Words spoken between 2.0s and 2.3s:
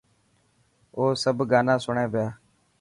پيا.